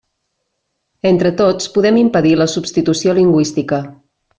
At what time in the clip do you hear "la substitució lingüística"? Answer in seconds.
2.43-3.85